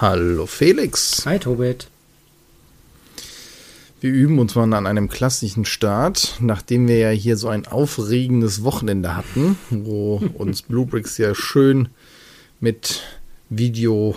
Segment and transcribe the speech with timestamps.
[0.00, 1.24] Hallo Felix.
[1.24, 1.86] Hi Tobit.
[4.00, 8.64] Wir üben uns mal an einem klassischen Start, nachdem wir ja hier so ein aufregendes
[8.64, 11.90] Wochenende hatten, wo uns Bluebricks ja schön
[12.58, 13.02] mit
[13.50, 14.16] Video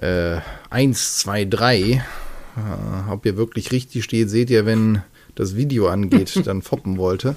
[0.00, 0.38] äh,
[0.70, 2.00] 1, 2, 3, äh,
[3.10, 5.02] ob ihr wirklich richtig steht, seht ihr, wenn
[5.34, 7.36] das Video angeht, dann foppen wollte.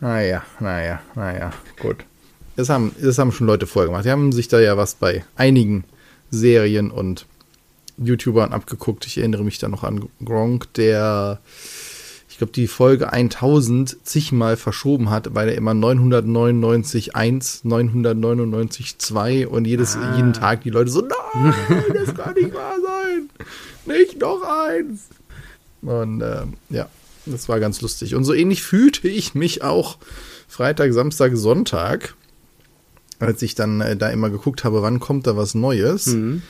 [0.00, 2.04] Naja, naja, naja, gut.
[2.54, 4.04] Das haben, das haben schon Leute vorher gemacht.
[4.04, 5.84] Die haben sich da ja was bei einigen
[6.30, 7.26] Serien und
[7.98, 9.06] YouTubern abgeguckt.
[9.06, 11.40] Ich erinnere mich da noch an Gronk, der,
[12.28, 19.96] ich glaube, die Folge 1000 zigmal verschoben hat, weil er immer 999.1, 999.2 und jedes,
[19.96, 20.16] ah.
[20.16, 21.54] jeden Tag die Leute so, nein,
[21.94, 23.30] das kann nicht wahr sein.
[23.86, 25.08] Nicht noch eins.
[25.82, 26.88] Und äh, ja,
[27.24, 28.14] das war ganz lustig.
[28.14, 29.98] Und so ähnlich fühlte ich mich auch
[30.48, 32.14] Freitag, Samstag, Sonntag,
[33.18, 36.06] als ich dann äh, da immer geguckt habe, wann kommt da was Neues.
[36.06, 36.42] Mhm.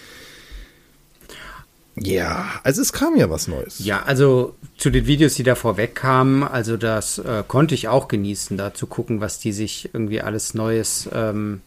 [1.99, 3.79] Ja, also es kam ja was Neues.
[3.79, 8.09] Ja, also zu den Videos, die da vorweg kamen, also das äh, konnte ich auch
[8.09, 11.63] genießen, da zu gucken, was die sich irgendwie alles Neues ähm,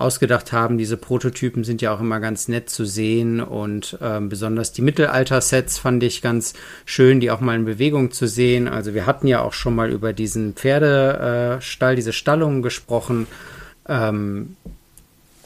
[0.00, 0.76] ausgedacht haben.
[0.76, 5.78] Diese Prototypen sind ja auch immer ganz nett zu sehen und ähm, besonders die Mittelalter-Sets
[5.78, 6.52] fand ich ganz
[6.84, 8.68] schön, die auch mal in Bewegung zu sehen.
[8.68, 13.26] Also wir hatten ja auch schon mal über diesen Pferdestall, diese Stallungen gesprochen.
[13.90, 14.56] Ähm,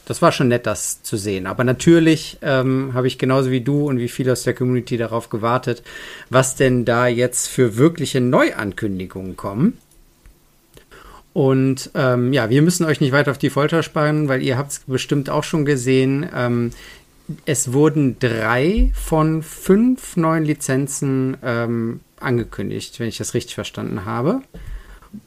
[0.05, 1.47] das war schon nett, das zu sehen.
[1.47, 5.29] Aber natürlich ähm, habe ich genauso wie du und wie viele aus der Community darauf
[5.29, 5.83] gewartet,
[6.29, 9.77] was denn da jetzt für wirkliche Neuankündigungen kommen.
[11.33, 14.71] Und ähm, ja, wir müssen euch nicht weiter auf die Folter spannen, weil ihr habt
[14.71, 16.29] es bestimmt auch schon gesehen.
[16.33, 16.71] Ähm,
[17.45, 24.43] es wurden drei von fünf neuen Lizenzen ähm, angekündigt, wenn ich das richtig verstanden habe.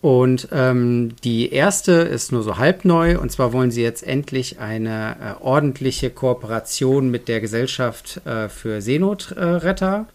[0.00, 3.18] Und ähm, die erste ist nur so halb neu.
[3.18, 8.80] Und zwar wollen sie jetzt endlich eine äh, ordentliche Kooperation mit der Gesellschaft äh, für
[8.80, 10.06] Seenotretter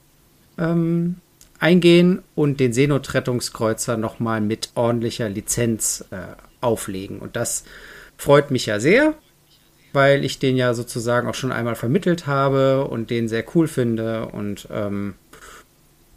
[0.57, 1.15] ähm,
[1.59, 6.17] eingehen und den Seenotrettungskreuzer nochmal mit ordentlicher Lizenz äh,
[6.61, 7.19] auflegen.
[7.19, 7.63] Und das
[8.17, 9.13] freut mich ja sehr,
[9.93, 14.27] weil ich den ja sozusagen auch schon einmal vermittelt habe und den sehr cool finde.
[14.27, 15.15] Und ähm,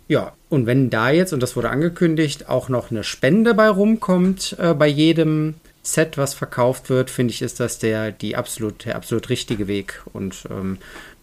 [0.09, 4.57] ja, und wenn da jetzt, und das wurde angekündigt, auch noch eine Spende bei rumkommt,
[4.59, 8.97] äh, bei jedem Set, was verkauft wird, finde ich, ist das der, die absolut, der
[8.97, 10.03] absolut richtige Weg.
[10.13, 10.79] Und ähm,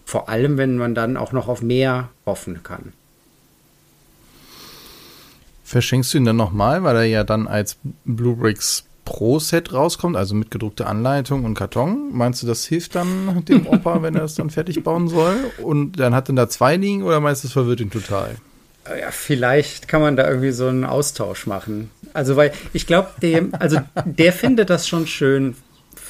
[0.05, 2.93] vor allem, wenn man dann auch noch auf mehr hoffen kann.
[5.63, 10.51] Verschenkst du ihn dann nochmal, weil er ja dann als Bluebricks Pro-Set rauskommt, also mit
[10.51, 12.13] gedruckter Anleitung und Karton.
[12.13, 15.35] Meinst du, das hilft dann dem Opa, wenn er es dann fertig bauen soll?
[15.61, 18.35] Und dann hat er da zwei liegen oder meinst du, das verwirrt ihn total?
[18.87, 21.89] Ja, vielleicht kann man da irgendwie so einen Austausch machen.
[22.13, 25.55] Also, weil ich glaube, dem, also der findet das schon schön,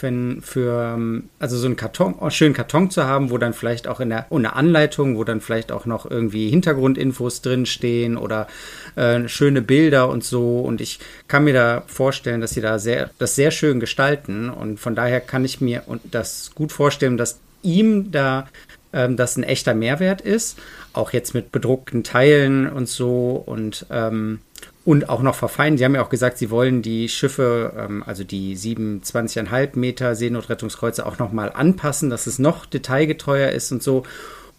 [0.04, 1.00] wenn für,
[1.40, 4.32] also so einen Karton, einen schönen Karton zu haben, wo dann vielleicht auch in der,
[4.32, 8.48] eine Anleitung, wo dann vielleicht auch noch irgendwie Hintergrundinfos drinstehen oder
[8.96, 10.60] äh, schöne Bilder und so.
[10.60, 14.50] Und ich kann mir da vorstellen, dass sie da sehr, das sehr schön gestalten.
[14.50, 18.48] Und von daher kann ich mir das gut vorstellen, dass ihm da
[18.94, 20.58] ähm, das ein echter Mehrwert ist
[20.94, 24.40] auch jetzt mit bedruckten Teilen und so und ähm,
[24.86, 25.78] und auch noch verfeinern.
[25.78, 31.06] Sie haben ja auch gesagt, Sie wollen die Schiffe, ähm, also die 27,5 Meter Seenotrettungskreuze
[31.06, 34.04] auch nochmal anpassen, dass es noch detailgetreuer ist und so.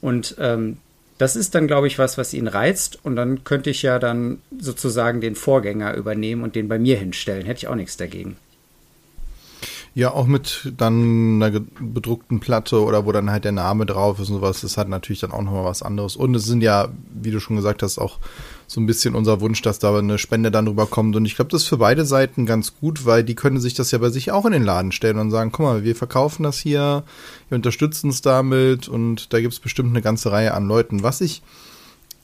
[0.00, 0.78] Und ähm,
[1.19, 2.99] das ist dann, glaube ich, was, was ihn reizt.
[3.03, 7.45] Und dann könnte ich ja dann sozusagen den Vorgänger übernehmen und den bei mir hinstellen.
[7.45, 8.37] Hätte ich auch nichts dagegen.
[9.97, 14.28] Ja, auch mit dann einer bedruckten Platte oder wo dann halt der Name drauf ist
[14.28, 14.60] und sowas.
[14.60, 16.16] Das hat natürlich dann auch nochmal was anderes.
[16.16, 18.19] Und es sind ja, wie du schon gesagt hast, auch
[18.66, 21.15] so ein bisschen unser Wunsch, dass da eine Spende dann drüber kommt.
[21.15, 23.93] Und ich glaube, das ist für beide Seiten ganz gut, weil die können sich das
[23.93, 26.59] ja bei sich auch in den Laden stellen und sagen, guck mal, wir verkaufen das
[26.59, 27.04] hier,
[27.49, 31.04] wir unterstützen es damit und da gibt es bestimmt eine ganze Reihe an Leuten.
[31.04, 31.43] Was ich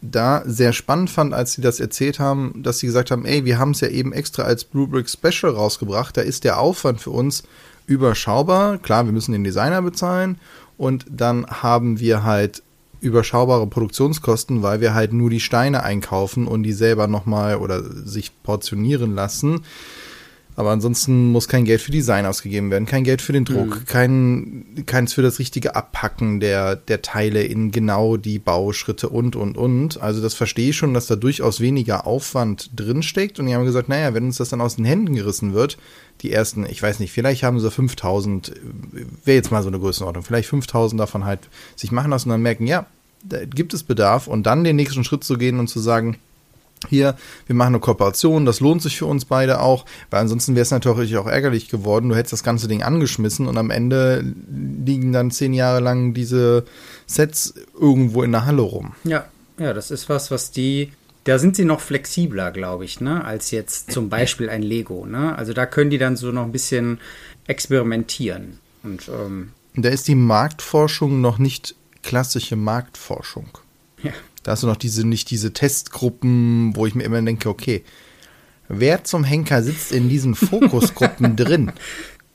[0.02, 3.58] da sehr spannend fand, als sie das erzählt haben, dass sie gesagt haben, ey, wir
[3.58, 7.42] haben es ja eben extra als Bluebrick Special rausgebracht, da ist der Aufwand für uns
[7.86, 8.78] überschaubar.
[8.78, 10.38] Klar, wir müssen den Designer bezahlen
[10.78, 12.62] und dann haben wir halt
[13.00, 18.42] überschaubare Produktionskosten, weil wir halt nur die Steine einkaufen und die selber nochmal oder sich
[18.42, 19.62] portionieren lassen.
[20.60, 23.84] Aber ansonsten muss kein Geld für Design ausgegeben werden, kein Geld für den Druck, mhm.
[23.86, 29.56] kein, keins für das richtige Abpacken der, der Teile in genau die Bauschritte und, und,
[29.56, 30.02] und.
[30.02, 33.38] Also das verstehe ich schon, dass da durchaus weniger Aufwand drinsteckt.
[33.38, 35.78] Und die haben gesagt, naja, wenn uns das dann aus den Händen gerissen wird,
[36.20, 38.52] die ersten, ich weiß nicht, vielleicht haben sie 5000,
[39.24, 41.40] wäre jetzt mal so eine Größenordnung, vielleicht 5000 davon halt
[41.74, 42.84] sich machen lassen und dann merken, ja,
[43.24, 46.18] da gibt es Bedarf und dann den nächsten Schritt zu gehen und zu sagen,
[46.88, 47.16] hier,
[47.46, 50.70] wir machen eine Kooperation, das lohnt sich für uns beide auch, weil ansonsten wäre es
[50.70, 54.24] natürlich auch ärgerlich geworden, du hättest das ganze Ding angeschmissen und am Ende
[54.84, 56.64] liegen dann zehn Jahre lang diese
[57.06, 58.92] Sets irgendwo in der Halle rum.
[59.04, 59.26] Ja,
[59.58, 60.92] ja, das ist was, was die,
[61.24, 65.36] da sind sie noch flexibler, glaube ich, ne, als jetzt zum Beispiel ein Lego, ne,
[65.36, 66.98] also da können die dann so noch ein bisschen
[67.46, 73.50] experimentieren und, ähm, da ist die Marktforschung noch nicht klassische Marktforschung.
[74.02, 74.12] ja.
[74.42, 77.84] Da hast du noch diese, nicht diese Testgruppen, wo ich mir immer denke, okay,
[78.68, 81.72] wer zum Henker sitzt in diesen Fokusgruppen drin?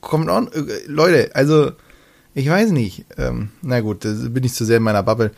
[0.01, 1.71] Kommt on, äh, Leute, also,
[2.33, 3.05] ich weiß nicht.
[3.17, 5.31] Ähm, na gut, da bin ich zu sehr in meiner Bubble.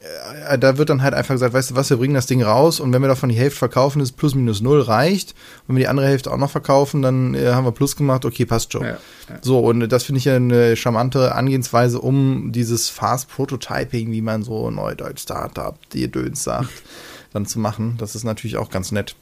[0.00, 2.80] Äh, da wird dann halt einfach gesagt, weißt du was, wir bringen das Ding raus
[2.80, 5.32] und wenn wir davon die Hälfte verkaufen, ist plus minus null reicht.
[5.32, 8.24] Und wenn wir die andere Hälfte auch noch verkaufen, dann äh, haben wir plus gemacht,
[8.24, 8.82] okay, passt schon.
[8.82, 8.98] Ja,
[9.28, 9.38] ja.
[9.42, 14.42] So, und das finde ich ja eine charmante Angehensweise, um dieses Fast Prototyping, wie man
[14.42, 16.70] so neudeutsch Startup, die Döns sagt,
[17.32, 17.96] dann zu machen.
[17.98, 19.16] Das ist natürlich auch ganz nett.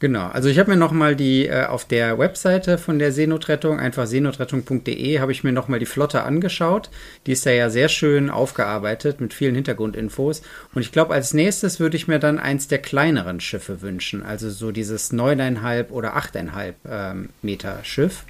[0.00, 4.06] Genau, also ich habe mir nochmal die äh, auf der Webseite von der Seenotrettung, einfach
[4.06, 6.88] seenotrettung.de, habe ich mir nochmal die Flotte angeschaut.
[7.26, 10.42] Die ist da ja sehr schön aufgearbeitet mit vielen Hintergrundinfos.
[10.72, 14.22] Und ich glaube, als nächstes würde ich mir dann eins der kleineren Schiffe wünschen.
[14.22, 18.22] Also so dieses 9,5 oder 8,5 ähm, Meter Schiff.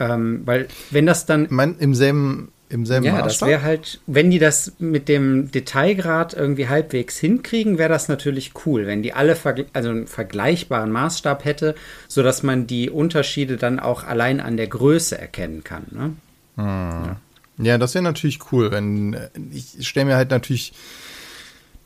[0.00, 3.48] Ähm, weil wenn das dann meine, im selben, im selben ja, das Maßstab?
[3.48, 8.86] wäre halt, wenn die das mit dem Detailgrad irgendwie halbwegs hinkriegen, wäre das natürlich cool,
[8.86, 9.36] wenn die alle
[9.72, 11.74] also einen vergleichbaren Maßstab hätte,
[12.08, 15.86] sodass man die Unterschiede dann auch allein an der Größe erkennen kann.
[15.90, 17.16] Ne?
[17.60, 20.72] Ja, das wäre natürlich cool, wenn äh, ich stelle mir halt natürlich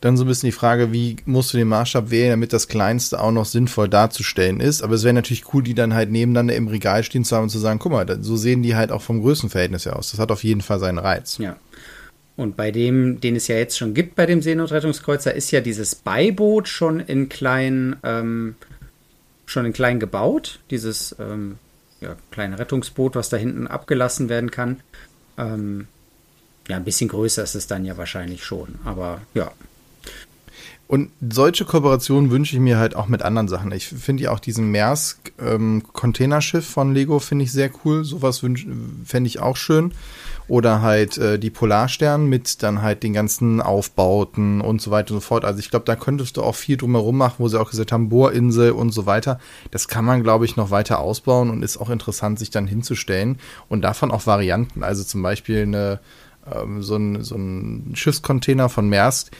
[0.02, 3.20] dann so ein bisschen die Frage, wie musst du den Maßstab wählen, damit das Kleinste
[3.20, 4.82] auch noch sinnvoll darzustellen ist.
[4.82, 7.50] Aber es wäre natürlich cool, die dann halt nebeneinander im Regal stehen zu haben und
[7.50, 10.10] zu sagen, guck mal, so sehen die halt auch vom Größenverhältnis her aus.
[10.10, 11.38] Das hat auf jeden Fall seinen Reiz.
[11.38, 11.56] Ja.
[12.34, 15.94] Und bei dem, den es ja jetzt schon gibt bei dem Seenotrettungskreuzer, ist ja dieses
[15.94, 18.56] Beiboot schon in klein, ähm,
[19.46, 20.58] schon in klein gebaut.
[20.70, 21.58] Dieses ähm,
[22.00, 24.80] ja, kleine Rettungsboot, was da hinten abgelassen werden kann.
[25.38, 25.86] Ähm,
[26.66, 28.80] ja, ein bisschen größer ist es dann ja wahrscheinlich schon.
[28.84, 29.52] Aber ja,
[30.88, 33.72] Und solche Kooperationen wünsche ich mir halt auch mit anderen Sachen.
[33.72, 38.04] Ich finde ja auch diesen Maersk ähm, Containerschiff von Lego finde ich sehr cool.
[38.04, 39.92] Sowas fände ich auch schön.
[40.48, 45.20] Oder halt äh, die Polarstern mit dann halt den ganzen Aufbauten und so weiter und
[45.22, 45.46] so fort.
[45.46, 48.10] Also ich glaube, da könntest du auch viel drumherum machen, wo sie auch gesagt haben,
[48.10, 49.38] Bohrinsel und so weiter.
[49.70, 53.38] Das kann man, glaube ich, noch weiter ausbauen und ist auch interessant, sich dann hinzustellen.
[53.70, 54.82] Und davon auch Varianten.
[54.82, 56.00] Also zum Beispiel eine,
[56.52, 59.30] ähm, so, ein, so ein Schiffscontainer von Maersk,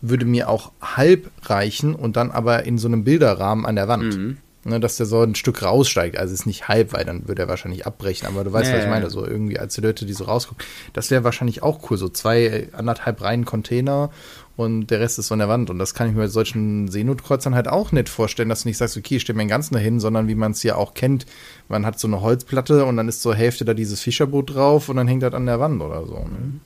[0.00, 4.16] würde mir auch halb reichen und dann aber in so einem Bilderrahmen an der Wand.
[4.16, 4.36] Mhm.
[4.62, 6.18] Ne, dass der so ein Stück raussteigt.
[6.18, 8.28] Also es ist nicht halb, weil dann würde er wahrscheinlich abbrechen.
[8.28, 9.08] Aber du weißt, Ja, was ich meine.
[9.08, 10.62] So irgendwie als die Leute, die so rausgucken.
[10.92, 11.96] Das wäre wahrscheinlich auch cool.
[11.96, 14.10] So zwei, anderthalb Reihen Container
[14.56, 15.70] und der Rest ist so an der Wand.
[15.70, 18.76] Und das kann ich mir bei solchen Seenotkreuzern halt auch nicht vorstellen, dass du nicht
[18.76, 21.24] sagst, okay, ich stelle mir den ganzen dahin, sondern wie man es ja auch kennt.
[21.70, 24.96] Man hat so eine Holzplatte und dann ist zur Hälfte da dieses Fischerboot drauf und
[24.96, 26.16] dann hängt das an der Wand oder so.
[26.16, 26.60] Ne?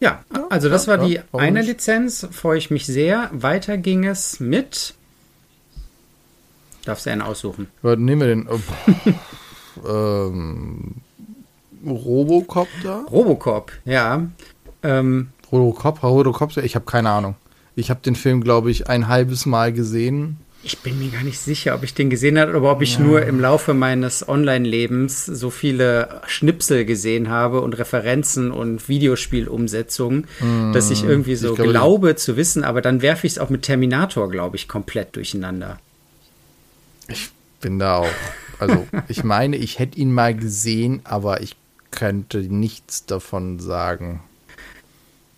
[0.00, 1.62] Ja, also das war die eine?
[1.62, 3.30] Lizenz, freue ich mich sehr.
[3.32, 4.94] Weiter ging es mit.
[6.84, 7.68] Darfst du einen aussuchen?
[7.82, 8.48] Nehmen wir denn?
[8.48, 8.60] Oh,
[9.88, 10.96] ähm,
[11.84, 13.04] Robocopter?
[13.10, 14.26] Robocop, ja.
[14.82, 16.62] Ähm, Robocop, Robocopter?
[16.62, 17.34] Ich habe keine Ahnung.
[17.74, 20.38] Ich habe den Film, glaube ich, ein halbes Mal gesehen.
[20.62, 23.22] Ich bin mir gar nicht sicher, ob ich den gesehen habe oder ob ich nur
[23.24, 30.26] im Laufe meines Online-Lebens so viele Schnipsel gesehen habe und Referenzen und Videospielumsetzungen,
[30.72, 33.50] dass ich irgendwie so ich glaube, glaube zu wissen, aber dann werfe ich es auch
[33.50, 35.78] mit Terminator, glaube ich, komplett durcheinander.
[37.06, 37.30] Ich
[37.60, 38.08] bin da auch.
[38.58, 41.56] Also, ich meine, ich hätte ihn mal gesehen, aber ich
[41.92, 44.22] könnte nichts davon sagen.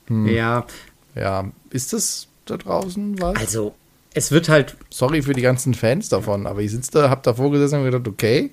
[0.08, 0.66] Ja,
[1.14, 3.36] Ja, ist das da draußen was?
[3.36, 3.74] also
[4.14, 7.50] es wird halt Sorry für die ganzen Fans davon, aber ich sitze da, hab davor
[7.50, 8.50] gesessen und gedacht, okay,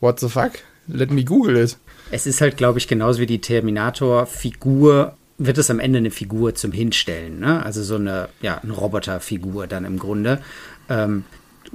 [0.00, 0.52] what the fuck?
[0.88, 1.78] Let me google it.
[2.10, 6.54] Es ist halt, glaube ich, genauso wie die Terminator-Figur, wird es am Ende eine Figur
[6.54, 7.64] zum Hinstellen, ne?
[7.64, 10.40] Also so eine, ja, eine Roboterfigur dann im Grunde.
[10.88, 11.24] Ähm,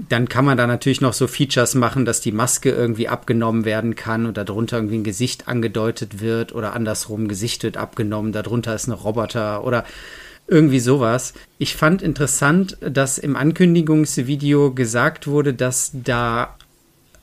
[0.09, 3.95] dann kann man da natürlich noch so Features machen, dass die Maske irgendwie abgenommen werden
[3.95, 8.87] kann und darunter irgendwie ein Gesicht angedeutet wird oder andersrum, Gesicht wird abgenommen, darunter ist
[8.87, 9.85] ein Roboter oder
[10.47, 11.33] irgendwie sowas.
[11.57, 16.55] Ich fand interessant, dass im Ankündigungsvideo gesagt wurde, dass da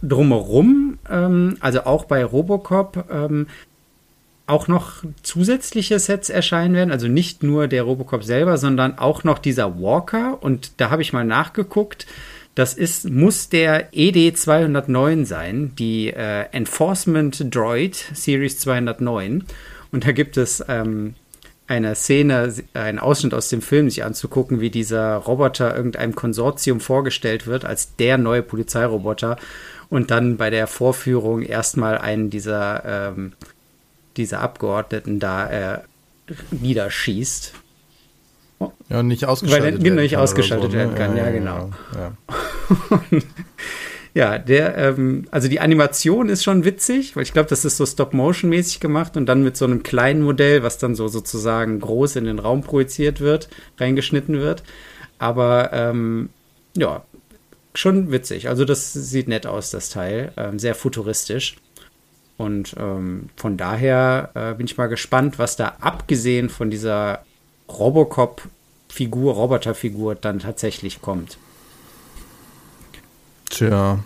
[0.02, 3.47] drumherum, ähm, also auch bei Robocop, ähm,
[4.47, 6.91] auch noch zusätzliche Sets erscheinen werden.
[6.91, 10.43] Also nicht nur der Robocop selber, sondern auch noch dieser Walker.
[10.43, 12.07] Und da habe ich mal nachgeguckt.
[12.55, 19.45] Das ist, muss der ED209 sein, die äh, Enforcement Droid Series 209.
[19.91, 21.14] Und da gibt es ähm,
[21.73, 27.47] einer Szene, einen Ausschnitt aus dem Film sich anzugucken, wie dieser Roboter irgendeinem Konsortium vorgestellt
[27.47, 29.38] wird als der neue Polizeiroboter
[29.88, 33.33] und dann bei der Vorführung erstmal einen dieser, ähm,
[34.19, 35.79] dieser Abgeordneten da äh,
[36.50, 37.55] niederschießt.
[38.91, 40.85] Ja, nicht ausgeschaltet Weil er nicht ausgeschaltet so, ne?
[40.85, 41.71] werden kann, ja, ja genau.
[41.97, 42.12] Ja,
[44.14, 44.38] ja.
[44.38, 48.81] der, ähm, also die Animation ist schon witzig, weil ich glaube, das ist so Stop-Motion-mäßig
[48.81, 52.38] gemacht und dann mit so einem kleinen Modell, was dann so sozusagen groß in den
[52.38, 54.62] Raum projiziert wird, reingeschnitten wird.
[55.19, 56.31] Aber ähm,
[56.76, 57.04] ja,
[57.75, 58.49] schon witzig.
[58.49, 60.33] Also das sieht nett aus, das Teil.
[60.37, 61.57] Ähm, sehr futuristisch.
[62.37, 67.25] Und ähm, von daher äh, bin ich mal gespannt, was da abgesehen von dieser
[67.69, 71.38] Robocop-Figur, Roboterfigur dann tatsächlich kommt.
[73.52, 74.02] Tja.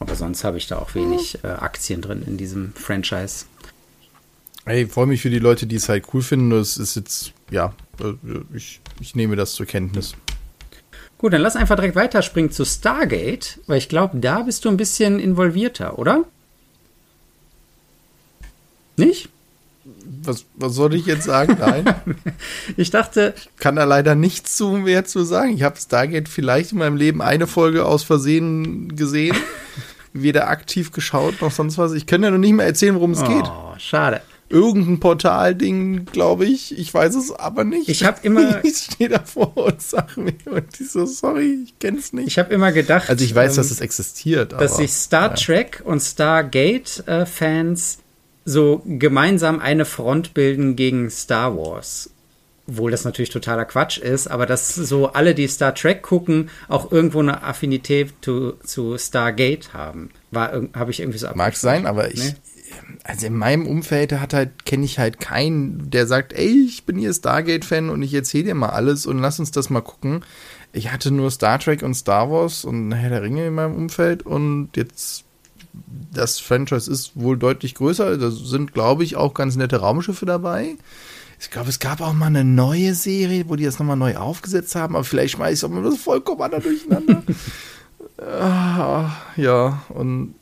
[0.00, 3.46] Aber sonst habe ich da auch wenig äh, Aktien drin in diesem Franchise.
[4.66, 6.50] Ey, freue mich für die Leute, die es halt cool finden.
[6.50, 8.14] Das ist jetzt, ja, äh,
[8.54, 10.14] ich, ich nehme das zur Kenntnis.
[11.16, 14.76] Gut, dann lass einfach direkt weiterspringen zu Stargate, weil ich glaube, da bist du ein
[14.76, 16.24] bisschen involvierter, oder?
[18.96, 19.30] Nicht?
[20.22, 21.56] Was, was soll ich jetzt sagen?
[21.58, 21.94] Nein.
[22.76, 23.34] ich dachte.
[23.36, 25.54] Ich kann da leider nichts zu mehr zu sagen.
[25.54, 29.36] Ich habe Stargate vielleicht in meinem Leben eine Folge aus Versehen gesehen.
[30.12, 31.92] Weder aktiv geschaut noch sonst was.
[31.92, 33.50] Ich kann ja noch nicht mehr erzählen, worum es oh, geht.
[33.80, 36.76] Schade irgendein Portalding, glaube ich.
[36.76, 37.88] Ich weiß es aber nicht.
[37.88, 38.62] Ich habe immer.
[38.64, 42.26] ich stehe davor und sage mir und die so, sorry, ich kenne es nicht.
[42.26, 43.08] Ich habe immer gedacht.
[43.08, 44.52] Also ich weiß, ähm, dass es existiert.
[44.52, 45.34] Dass sich Star ja.
[45.36, 47.99] Trek und Stargate-Fans äh,
[48.44, 52.10] so gemeinsam eine Front bilden gegen Star Wars.
[52.66, 56.92] Obwohl das natürlich totaler Quatsch ist, aber dass so alle, die Star Trek gucken, auch
[56.92, 60.10] irgendwo eine Affinität zu, zu Stargate haben.
[60.32, 62.34] habe ich irgendwie so Mag sein, aber ich, nee?
[63.04, 66.98] also in meinem Umfeld hat halt, kenne ich halt keinen, der sagt, ey, ich bin
[66.98, 70.24] hier Stargate-Fan und ich erzähle dir mal alles und lass uns das mal gucken.
[70.72, 74.24] Ich hatte nur Star Trek und Star Wars und Herr der Ringe in meinem Umfeld
[74.24, 75.24] und jetzt
[76.12, 78.16] das Franchise ist wohl deutlich größer.
[78.16, 80.76] Da sind, glaube ich, auch ganz nette Raumschiffe dabei.
[81.40, 84.74] Ich glaube, es gab auch mal eine neue Serie, wo die das nochmal neu aufgesetzt
[84.74, 87.22] haben, aber vielleicht schmeiße ich es auch mal das vollkommen anders durcheinander.
[88.18, 90.34] ah, ja, und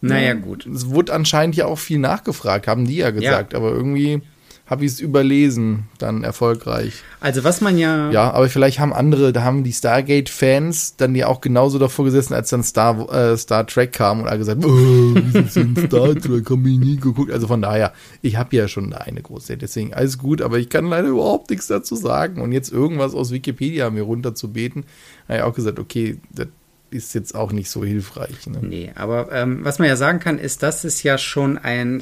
[0.00, 0.66] naja, gut.
[0.66, 3.58] Es wurde anscheinend ja auch viel nachgefragt, haben die ja gesagt, ja.
[3.58, 4.20] aber irgendwie
[4.66, 7.02] habe ich es überlesen, dann erfolgreich.
[7.20, 8.10] Also was man ja.
[8.10, 12.32] Ja, aber vielleicht haben andere, da haben die Stargate-Fans dann ja auch genauso davor gesessen,
[12.32, 14.68] als dann Star, äh, Star Trek kam und alle gesagt, oh,
[15.14, 17.30] wir sind Star Trek, haben wir nie geguckt.
[17.30, 17.92] Also von daher,
[18.22, 21.66] ich habe ja schon eine große, deswegen alles gut, aber ich kann leider überhaupt nichts
[21.66, 22.40] dazu sagen.
[22.40, 24.84] Und jetzt irgendwas aus Wikipedia mir runterzubeten,
[25.28, 26.48] habe ich auch gesagt, okay, das
[26.94, 28.46] ist jetzt auch nicht so hilfreich.
[28.46, 28.60] Ne?
[28.62, 32.00] Nee, aber ähm, was man ja sagen kann, ist, dass es ja schon ein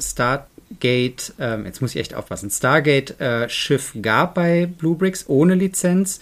[0.73, 6.19] Stargate, ähm, jetzt muss ich echt aufpassen, Stargate-Schiff äh, gab bei Bluebricks ohne Lizenz.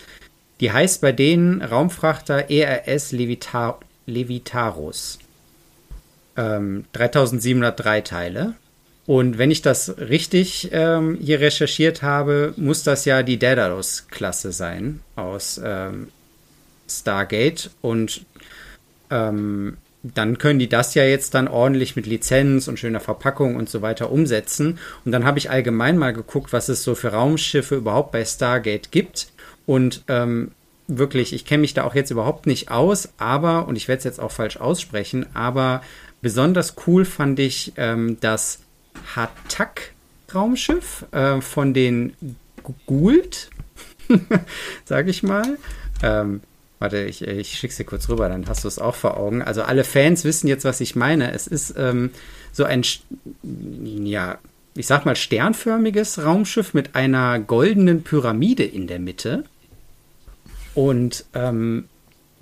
[0.60, 5.20] Die heißt bei denen Raumfrachter ERS Levitar Levitarus.
[6.38, 8.54] Ähm, 3703 Teile.
[9.08, 15.02] Und wenn ich das richtig ähm, hier recherchiert habe, muss das ja die Daedalus-Klasse sein
[15.16, 16.10] aus ähm,
[16.88, 17.72] Stargate.
[17.82, 18.26] Und
[19.10, 23.70] ähm, dann können die das ja jetzt dann ordentlich mit Lizenz und schöner Verpackung und
[23.70, 24.80] so weiter umsetzen.
[25.06, 28.92] Und dann habe ich allgemein mal geguckt, was es so für Raumschiffe überhaupt bei Stargate
[28.92, 29.28] gibt.
[29.66, 30.52] Und ähm,
[30.88, 34.04] wirklich, ich kenne mich da auch jetzt überhaupt nicht aus, aber, und ich werde es
[34.04, 35.82] jetzt auch falsch aussprechen, aber
[36.22, 38.60] besonders cool fand ich ähm, das
[39.16, 42.14] Hatak-Raumschiff äh, von den
[42.86, 43.50] Gould,
[44.86, 45.58] sage ich mal.
[46.04, 46.42] Ähm,
[46.82, 49.44] Warte, ich, ich schicke dir kurz rüber, dann hast du es auch vor Augen.
[49.44, 51.32] Also alle Fans wissen jetzt, was ich meine.
[51.32, 52.10] Es ist ähm,
[52.52, 52.84] so ein,
[53.44, 54.40] ja,
[54.74, 59.44] ich sag mal, sternförmiges Raumschiff mit einer goldenen Pyramide in der Mitte.
[60.74, 61.88] Und ähm,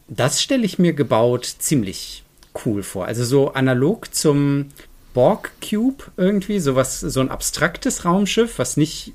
[0.07, 2.23] das stelle ich mir gebaut ziemlich
[2.63, 3.07] cool vor.
[3.07, 4.67] Also so analog zum
[5.13, 9.11] Borg Cube irgendwie, sowas, so ein abstraktes Raumschiff, was nicht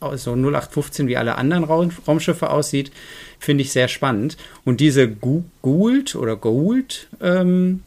[0.00, 2.92] so 0815 wie alle anderen Raum, Raumschiffe aussieht,
[3.44, 4.36] finde ich sehr spannend.
[4.64, 7.82] Und diese Gould oder Gould ähm,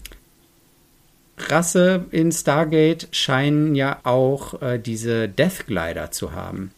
[1.37, 6.71] Rasse in Stargate scheinen ja auch äh, diese Death Glider zu haben.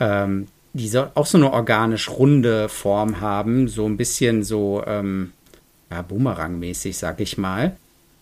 [0.00, 5.32] Ähm, die soll auch so eine organisch runde Form haben, so ein bisschen so ähm,
[5.90, 7.76] ja, Boomerang-mäßig, sag ich mal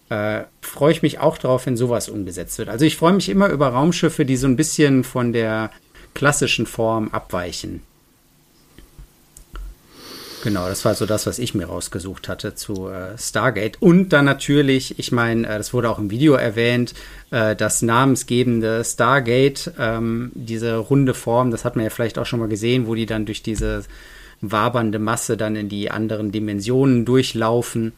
[0.09, 2.69] äh, freue ich mich auch drauf, wenn sowas umgesetzt wird.
[2.69, 5.71] Also ich freue mich immer über Raumschiffe, die so ein bisschen von der
[6.15, 7.83] klassischen Form abweichen.
[10.47, 13.83] Genau, das war so das, was ich mir rausgesucht hatte zu äh, Stargate.
[13.83, 16.95] Und dann natürlich, ich meine, äh, das wurde auch im Video erwähnt,
[17.33, 22.39] äh, das namensgebende Stargate, ähm, diese runde Form, das hat man ja vielleicht auch schon
[22.39, 23.83] mal gesehen, wo die dann durch diese
[24.41, 27.95] wabernde Masse dann in die anderen Dimensionen durchlaufen.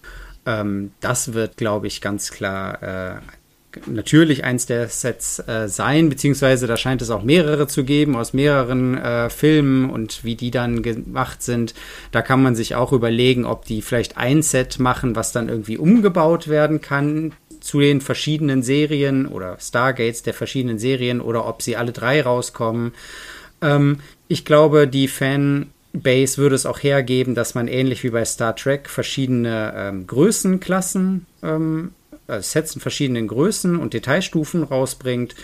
[0.47, 3.21] Ähm, das wird, glaube ich, ganz klar äh,
[3.87, 8.33] natürlich eins der Sets äh, sein, beziehungsweise da scheint es auch mehrere zu geben aus
[8.33, 11.75] mehreren äh, Filmen und wie die dann gemacht sind.
[12.11, 15.77] Da kann man sich auch überlegen, ob die vielleicht ein Set machen, was dann irgendwie
[15.77, 21.77] umgebaut werden kann zu den verschiedenen Serien oder Stargates der verschiedenen Serien oder ob sie
[21.77, 22.93] alle drei rauskommen.
[23.61, 28.57] Ähm, ich glaube, die Fanbase würde es auch hergeben, dass man ähnlich wie bei Star
[28.57, 31.98] Trek verschiedene ähm, Größenklassen ähm, äh,
[32.29, 35.35] Sets in verschiedenen Größen und Detailstufen rausbringt.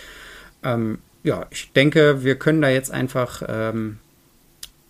[0.63, 3.97] Ähm, ja, ich denke, wir können da jetzt einfach ähm,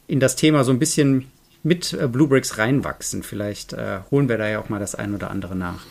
[0.08, 1.32] in das Thema so ein bisschen
[1.64, 3.24] mit äh, Bluebricks reinwachsen.
[3.24, 5.86] Vielleicht äh, holen wir da ja auch mal das ein oder andere nach.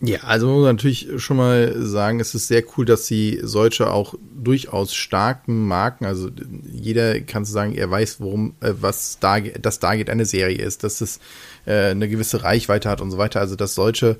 [0.00, 3.90] Ja, also muss man natürlich schon mal sagen, es ist sehr cool, dass sie solche
[3.90, 6.30] auch durchaus starken Marken, also
[6.70, 11.00] jeder kann sagen, er weiß, worum, äh, was da, das Stargate eine Serie ist, dass
[11.00, 11.18] es
[11.66, 13.40] äh, eine gewisse Reichweite hat und so weiter.
[13.40, 14.18] Also dass solche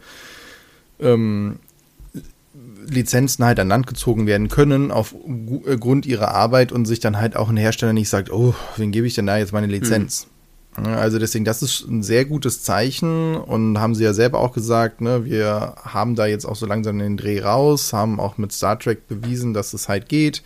[0.99, 1.61] ähm,
[2.89, 7.37] Lizenzen halt an Land gezogen werden können aufgrund äh, ihrer Arbeit und sich dann halt
[7.37, 10.27] auch ein Hersteller nicht sagt, oh, wen gebe ich denn da jetzt meine Lizenz?
[10.27, 10.38] Mhm.
[10.87, 15.01] Also deswegen, das ist ein sehr gutes Zeichen und haben sie ja selber auch gesagt,
[15.01, 18.79] ne, wir haben da jetzt auch so langsam den Dreh raus, haben auch mit Star
[18.79, 20.43] Trek bewiesen, dass es halt geht,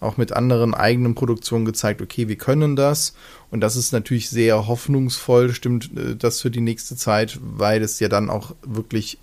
[0.00, 3.14] auch mit anderen eigenen Produktionen gezeigt, okay, wir können das
[3.50, 8.00] und das ist natürlich sehr hoffnungsvoll, stimmt äh, das für die nächste Zeit, weil es
[8.00, 9.18] ja dann auch wirklich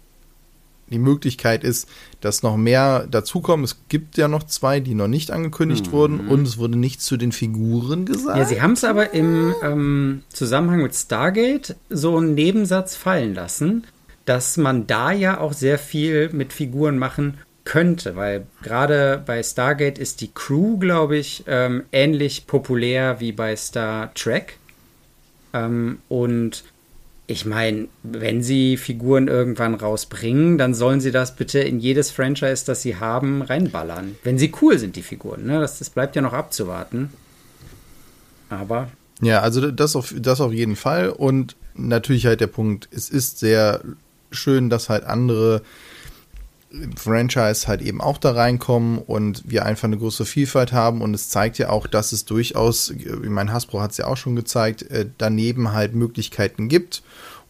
[0.90, 1.90] die Möglichkeit ist,
[2.22, 3.64] dass noch mehr dazukommen.
[3.64, 5.92] Es gibt ja noch zwei, die noch nicht angekündigt mhm.
[5.92, 8.38] wurden und es wurde nichts zu den Figuren gesagt.
[8.38, 13.86] Ja, sie haben es aber im ähm, Zusammenhang mit Stargate so einen Nebensatz fallen lassen,
[14.26, 19.98] dass man da ja auch sehr viel mit Figuren machen könnte, weil gerade bei Stargate
[19.98, 24.58] ist die Crew, glaube ich, ähm, ähnlich populär wie bei Star Trek.
[25.54, 26.64] Ähm, und
[27.26, 32.66] ich meine, wenn sie Figuren irgendwann rausbringen, dann sollen sie das bitte in jedes Franchise,
[32.66, 34.18] das sie haben, reinballern.
[34.24, 35.46] Wenn sie cool sind, die Figuren.
[35.46, 35.60] Ne?
[35.60, 37.12] Das, das bleibt ja noch abzuwarten.
[38.50, 38.90] Aber.
[39.22, 41.10] Ja, also das auf, das auf jeden Fall.
[41.10, 43.82] Und natürlich halt der Punkt, es ist sehr
[44.32, 45.62] schön, dass halt andere
[46.96, 51.30] Franchise halt eben auch da reinkommen und wir einfach eine große Vielfalt haben und es
[51.30, 54.84] zeigt ja auch, dass es durchaus, ich meine, Hasbro hat es ja auch schon gezeigt,
[54.84, 57.04] äh, daneben halt Möglichkeiten gibt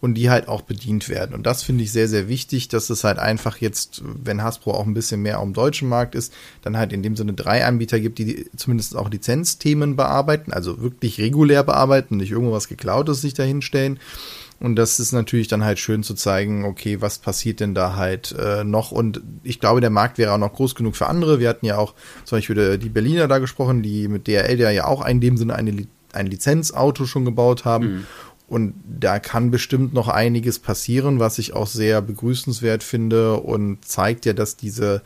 [0.04, 1.34] und die halt auch bedient werden.
[1.34, 4.86] Und das finde ich sehr, sehr wichtig, dass es halt einfach jetzt, wenn Hasbro auch
[4.86, 8.18] ein bisschen mehr am deutschen Markt ist, dann halt in dem Sinne drei Anbieter gibt,
[8.18, 13.98] die zumindest auch Lizenzthemen bearbeiten, also wirklich regulär bearbeiten, nicht irgendwas geklautes sich dahinstellen.
[14.60, 18.34] Und das ist natürlich dann halt schön zu zeigen, okay, was passiert denn da halt
[18.38, 18.92] äh, noch?
[18.92, 21.38] Und ich glaube, der Markt wäre auch noch groß genug für andere.
[21.38, 25.04] Wir hatten ja auch zum Beispiel die Berliner da gesprochen, die mit DRL ja auch
[25.06, 27.86] in dem Sinne eine, ein Lizenzauto schon gebaut haben.
[27.86, 28.06] Mhm.
[28.46, 34.26] Und da kann bestimmt noch einiges passieren, was ich auch sehr begrüßenswert finde und zeigt
[34.26, 35.02] ja, dass diese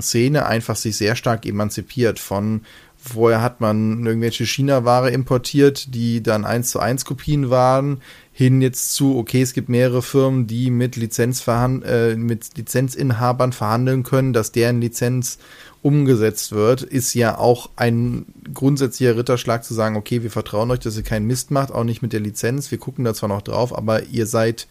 [0.00, 2.62] Szene einfach sich sehr stark emanzipiert von
[3.04, 8.00] Vorher hat man irgendwelche China-Ware importiert, die dann eins zu eins Kopien waren,
[8.32, 14.04] hin jetzt zu, okay, es gibt mehrere Firmen, die mit, Lizenzverhand äh, mit Lizenzinhabern verhandeln
[14.04, 15.38] können, dass deren Lizenz
[15.82, 20.96] umgesetzt wird, ist ja auch ein grundsätzlicher Ritterschlag zu sagen, okay, wir vertrauen euch, dass
[20.96, 23.76] ihr keinen Mist macht, auch nicht mit der Lizenz, wir gucken da zwar noch drauf,
[23.76, 24.68] aber ihr seid,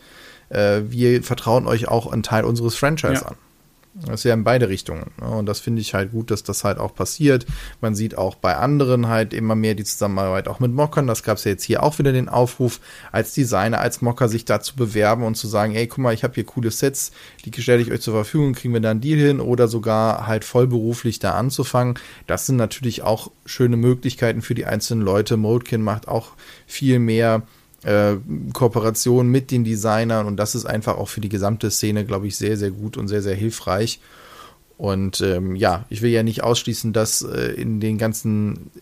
[0.47, 3.27] äh, wir vertrauen euch auch einen Teil unseres Franchise ja.
[3.27, 3.35] an.
[3.93, 5.11] Das ist ja in beide Richtungen.
[5.19, 5.27] Ne?
[5.27, 7.45] Und das finde ich halt gut, dass das halt auch passiert.
[7.81, 11.07] Man sieht auch bei anderen halt immer mehr die Zusammenarbeit auch mit Mockern.
[11.07, 12.79] Das gab es ja jetzt hier auch wieder den Aufruf,
[13.11, 16.23] als Designer, als Mocker sich da zu bewerben und zu sagen, ey, guck mal, ich
[16.23, 17.11] habe hier coole Sets,
[17.43, 20.45] die stelle ich euch zur Verfügung, kriegen wir da einen Deal hin oder sogar halt
[20.45, 21.95] vollberuflich da anzufangen.
[22.27, 25.35] Das sind natürlich auch schöne Möglichkeiten für die einzelnen Leute.
[25.35, 26.29] Modekin macht auch
[26.65, 27.43] viel mehr
[27.83, 28.15] äh,
[28.53, 32.37] Kooperation mit den Designern und das ist einfach auch für die gesamte Szene, glaube ich,
[32.37, 33.99] sehr, sehr gut und sehr, sehr hilfreich.
[34.77, 38.81] Und ähm, ja, ich will ja nicht ausschließen, dass äh, in den ganzen äh,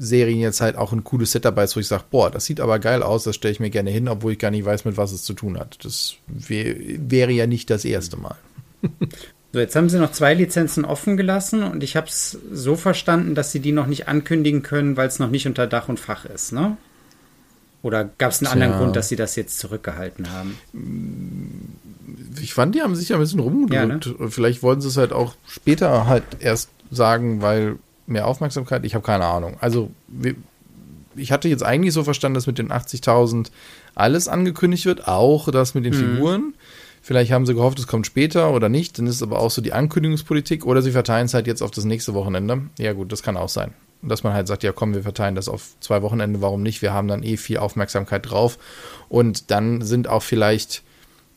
[0.00, 2.60] Serien jetzt halt auch ein cooles Set dabei ist, wo ich sage, boah, das sieht
[2.60, 4.96] aber geil aus, das stelle ich mir gerne hin, obwohl ich gar nicht weiß, mit
[4.96, 5.84] was es zu tun hat.
[5.84, 8.36] Das wär, wäre ja nicht das erste Mal.
[9.52, 13.34] So, jetzt haben sie noch zwei Lizenzen offen gelassen und ich habe es so verstanden,
[13.34, 16.24] dass sie die noch nicht ankündigen können, weil es noch nicht unter Dach und Fach
[16.24, 16.76] ist, ne?
[17.82, 20.58] Oder gab es einen anderen Grund, dass sie das jetzt zurückgehalten haben?
[22.40, 24.06] Ich fand, die haben sich ja ein bisschen rumgedrückt.
[24.06, 24.30] Ja, ne?
[24.30, 28.84] Vielleicht wollten sie es halt auch später halt erst sagen, weil mehr Aufmerksamkeit.
[28.84, 29.56] Ich habe keine Ahnung.
[29.60, 29.90] Also
[31.16, 33.50] ich hatte jetzt eigentlich so verstanden, dass mit den 80.000
[33.94, 35.98] alles angekündigt wird, auch das mit den mhm.
[35.98, 36.54] Figuren.
[37.02, 38.98] Vielleicht haben sie gehofft, es kommt später oder nicht.
[38.98, 41.70] Dann ist es aber auch so die Ankündigungspolitik oder sie verteilen es halt jetzt auf
[41.70, 42.62] das nächste Wochenende.
[42.78, 43.72] Ja, gut, das kann auch sein.
[44.02, 46.82] Dass man halt sagt, ja komm, wir verteilen das auf zwei Wochenende, warum nicht?
[46.82, 48.58] Wir haben dann eh viel Aufmerksamkeit drauf.
[49.08, 50.82] Und dann sind auch vielleicht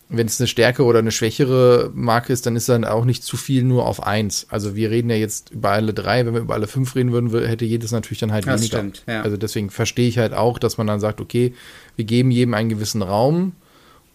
[0.09, 3.35] wenn es eine stärkere oder eine schwächere Marke ist, dann ist dann auch nicht zu
[3.35, 4.45] viel nur auf eins.
[4.49, 7.33] Also wir reden ja jetzt über alle drei, wenn wir über alle fünf reden würden,
[7.45, 8.77] hätte jedes natürlich dann halt das weniger.
[8.77, 9.23] Stimmt, ja.
[9.23, 11.53] Also deswegen verstehe ich halt auch, dass man dann sagt, okay,
[11.95, 13.53] wir geben jedem einen gewissen Raum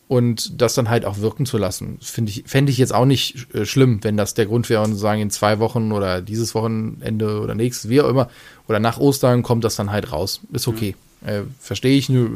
[0.09, 1.99] und das dann halt auch wirken zu lassen.
[2.01, 4.97] Finde ich, fände ich jetzt auch nicht äh, schlimm, wenn das der Grund wäre und
[4.97, 8.31] sagen, in zwei Wochen oder dieses Wochenende oder nächstes, wie auch immer,
[8.67, 10.41] oder nach Ostern kommt das dann halt raus.
[10.53, 10.97] Ist okay.
[11.21, 11.29] Mhm.
[11.29, 12.31] Äh, verstehe ich nur,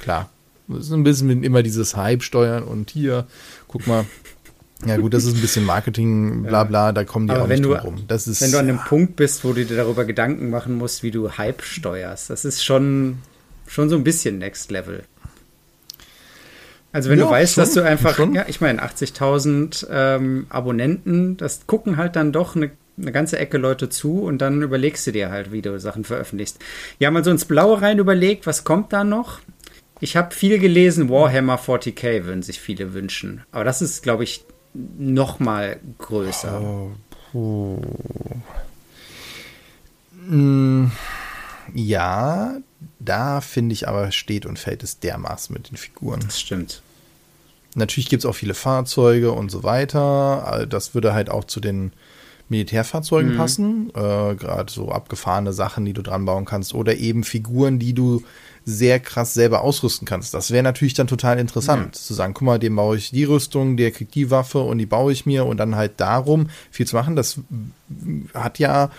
[0.00, 0.30] klar.
[0.68, 3.26] Das ist ein bisschen immer dieses Hype steuern und hier,
[3.66, 4.04] guck mal.
[4.86, 7.64] Ja gut, das ist ein bisschen Marketing, bla bla, da kommen die Aber auch nicht
[7.64, 8.04] drum rum.
[8.06, 11.02] Das ist, wenn du an dem Punkt bist, wo du dir darüber Gedanken machen musst,
[11.02, 13.18] wie du Hype steuerst, das ist schon,
[13.66, 15.02] schon so ein bisschen Next Level.
[16.98, 18.34] Also wenn ja, du weißt, schon, dass du einfach, schon.
[18.34, 23.56] ja, ich meine, 80.000 ähm, Abonnenten, das gucken halt dann doch eine, eine, ganze Ecke
[23.56, 26.58] Leute zu und dann überlegst du dir halt, wie du Sachen veröffentlichst.
[27.00, 29.38] Haben mal so ins Blaue rein überlegt, was kommt da noch?
[30.00, 33.44] Ich habe viel gelesen, Warhammer 40k würden sich viele wünschen.
[33.52, 36.60] Aber das ist, glaube ich, noch mal größer.
[36.60, 36.90] Oh,
[37.32, 37.80] oh.
[40.26, 40.90] Mm,
[41.74, 42.56] ja,
[42.98, 46.18] da finde ich aber steht und fällt es dermaßen mit den Figuren.
[46.24, 46.82] Das stimmt.
[47.78, 50.66] Natürlich gibt es auch viele Fahrzeuge und so weiter.
[50.68, 51.92] Das würde halt auch zu den
[52.48, 53.36] Militärfahrzeugen mhm.
[53.36, 53.90] passen.
[53.90, 56.74] Äh, Gerade so abgefahrene Sachen, die du dran bauen kannst.
[56.74, 58.22] Oder eben Figuren, die du
[58.64, 60.34] sehr krass selber ausrüsten kannst.
[60.34, 61.92] Das wäre natürlich dann total interessant, ja.
[61.92, 64.84] zu sagen, guck mal, dem baue ich die Rüstung, der kriegt die Waffe und die
[64.84, 67.16] baue ich mir und dann halt darum viel zu machen.
[67.16, 67.40] Das
[68.34, 68.90] hat ja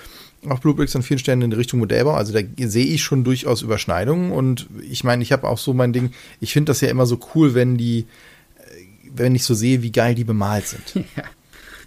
[0.49, 2.13] auch Bluebricks an vielen Stellen in Richtung Modellbau.
[2.13, 5.93] Also da sehe ich schon durchaus Überschneidungen und ich meine, ich habe auch so mein
[5.93, 8.07] Ding, ich finde das ja immer so cool, wenn die,
[9.13, 11.05] wenn ich so sehe, wie geil die bemalt sind.
[11.15, 11.23] Ja.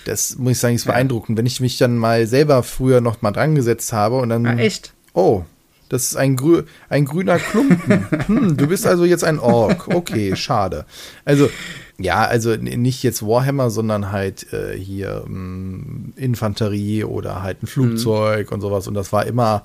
[0.04, 1.38] Das muss ich sagen, ist beeindruckend.
[1.38, 4.44] Wenn ich mich dann mal selber früher noch mal dran gesetzt habe und dann.
[4.46, 4.94] Ah, echt?
[5.12, 5.44] Oh,
[5.92, 8.06] das ist ein, grü ein grüner Klumpen.
[8.26, 9.88] Hm, du bist also jetzt ein Ork.
[9.88, 10.86] Okay, schade.
[11.24, 11.50] Also,
[11.98, 18.50] ja, also nicht jetzt Warhammer, sondern halt äh, hier ähm, Infanterie oder halt ein Flugzeug
[18.50, 18.54] mhm.
[18.54, 18.88] und sowas.
[18.88, 19.64] Und das war immer,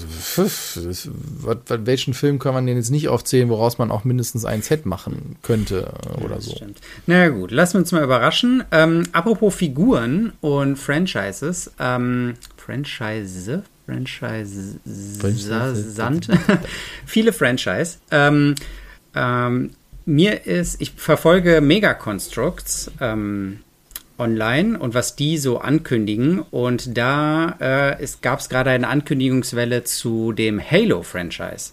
[1.68, 5.38] welchen Film kann man denn jetzt nicht aufzählen, woraus man auch mindestens ein Set machen
[5.42, 6.56] könnte oder ja, so?
[6.56, 6.80] Stimmt.
[7.08, 8.64] Na gut, lassen wir uns mal überraschen.
[8.72, 16.28] Ähm, apropos Figuren und Franchises, ähm, Franchise, Franchise, Sand,
[17.06, 17.98] viele Franchise.
[18.12, 18.56] Ähm,
[19.16, 19.72] ähm,
[20.06, 23.60] mir ist, ich verfolge Mega Constructs, ähm,
[24.20, 26.40] online und was die so ankündigen.
[26.40, 31.72] Und da äh, gab es gerade eine Ankündigungswelle zu dem Halo-Franchise.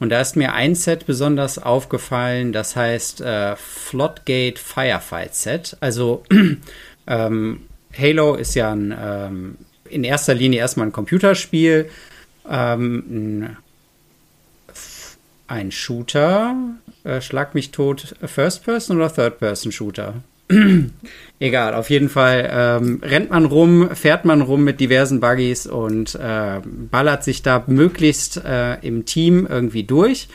[0.00, 5.76] Und da ist mir ein Set besonders aufgefallen, das heißt äh, Floodgate Firefight Set.
[5.80, 6.24] Also
[7.06, 7.60] ähm,
[7.96, 9.56] Halo ist ja ein, ähm,
[9.88, 11.88] in erster Linie erstmal ein Computerspiel,
[12.50, 13.56] ähm,
[15.46, 16.56] ein Shooter,
[17.04, 20.14] äh, schlag mich tot, First-Person oder Third-Person-Shooter?
[21.40, 26.14] Egal, auf jeden Fall ähm, rennt man rum, fährt man rum mit diversen Buggies und
[26.14, 30.28] äh, ballert sich da möglichst äh, im Team irgendwie durch.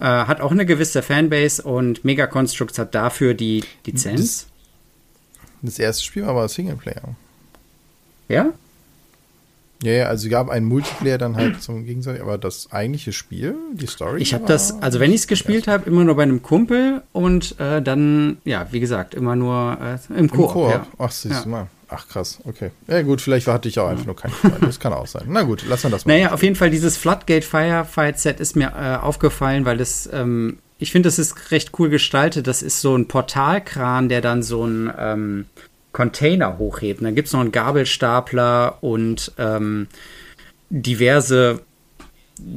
[0.00, 4.46] Äh, hat auch eine gewisse Fanbase und Mega Constructs hat dafür die Lizenz.
[5.60, 7.14] Das, das erste Spiel war aber Singleplayer.
[8.28, 8.52] Ja?
[9.82, 13.54] Ja, ja, also es gab einen Multiplayer dann halt zum Gegensatz, aber das eigentliche Spiel,
[13.72, 14.20] die Story.
[14.20, 17.58] Ich habe das, also wenn ich es gespielt habe, immer nur bei einem Kumpel und
[17.58, 20.48] äh, dann, ja, wie gesagt, immer nur äh, im Koop.
[20.48, 20.70] Im Koop?
[20.70, 20.86] Ja.
[20.98, 21.68] Ach, siehst du mal.
[21.92, 22.70] Ach krass, okay.
[22.86, 24.58] Ja gut, vielleicht hatte ich auch einfach nur keinen Freund.
[24.60, 25.24] Das kann auch sein.
[25.26, 26.12] Na gut, lass mal das mal.
[26.12, 30.58] Naja, auf jeden Fall dieses Floodgate Firefight Set ist mir äh, aufgefallen, weil das, ähm,
[30.78, 32.46] ich finde, das ist recht cool gestaltet.
[32.46, 35.46] Das ist so ein Portalkran, der dann so ein ähm,
[35.92, 37.04] Container hochheben.
[37.04, 39.88] Dann gibt es noch einen Gabelstapler und ähm,
[40.70, 41.60] diverse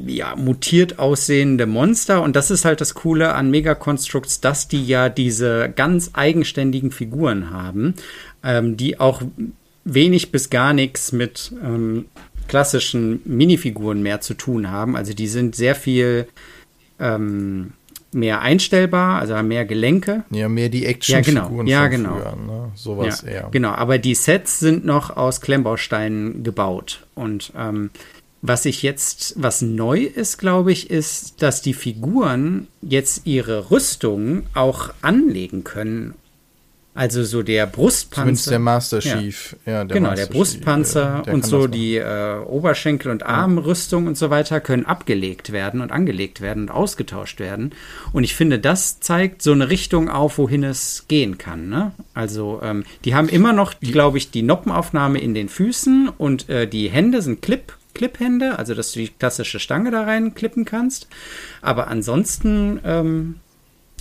[0.05, 2.21] ja, mutiert aussehende Monster.
[2.21, 7.49] Und das ist halt das Coole an Megaconstructs, dass die ja diese ganz eigenständigen Figuren
[7.51, 7.95] haben,
[8.43, 9.21] ähm, die auch
[9.83, 12.05] wenig bis gar nichts mit ähm,
[12.47, 14.95] klassischen Minifiguren mehr zu tun haben.
[14.95, 16.27] Also die sind sehr viel
[16.99, 17.73] ähm,
[18.13, 20.23] mehr einstellbar, also mehr Gelenke.
[20.29, 22.17] Ja, mehr die Actionfiguren ja, genau.
[22.17, 22.31] ja, genau.
[22.31, 22.71] Früher, ne?
[22.75, 23.49] Sowas ja, eher.
[23.51, 27.05] Genau, aber die Sets sind noch aus Klemmbausteinen gebaut.
[27.15, 27.89] Und ähm,
[28.41, 34.43] was ich jetzt, was neu ist, glaube ich, ist, dass die Figuren jetzt ihre Rüstung
[34.53, 36.13] auch anlegen können
[36.95, 38.21] also so der Brustpanzer.
[38.21, 39.55] Zumindest der Master Chief.
[39.65, 43.23] Ja, ja der genau, Master der Brustpanzer Chief, der und so die äh, Oberschenkel- und
[43.23, 44.09] Armrüstung ja.
[44.09, 47.73] und so weiter können abgelegt werden und angelegt werden und ausgetauscht werden.
[48.11, 51.67] Und ich finde, das zeigt so eine Richtung auf, wohin es gehen kann.
[51.67, 51.93] Ne?
[52.13, 56.67] Also ähm, die haben immer noch, glaube ich, die Noppenaufnahme in den Füßen und äh,
[56.67, 57.73] die Hände sind Clip.
[57.95, 61.07] Clip-Hände, also dass du die klassische Stange da rein klippen kannst.
[61.61, 63.35] Aber ansonsten, ähm,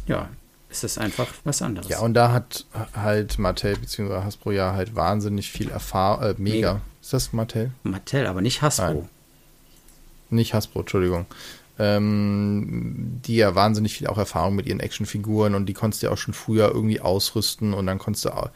[0.06, 0.30] ja,
[0.72, 1.88] ist es einfach was anderes.
[1.88, 4.24] Ja, und da hat halt Mattel bzw.
[4.24, 6.24] Hasbro ja halt wahnsinnig viel Erfahrung.
[6.24, 6.54] Äh, mega.
[6.54, 6.80] mega.
[7.00, 7.70] Ist das Mattel?
[7.82, 8.84] Mattel, aber nicht Hasbro.
[8.86, 9.08] Nein.
[10.30, 11.26] Nicht Hasbro, Entschuldigung.
[11.78, 16.12] Ähm, die ja wahnsinnig viel auch Erfahrung mit ihren Actionfiguren und die konntest du ja
[16.12, 18.50] auch schon früher irgendwie ausrüsten und dann konntest du auch,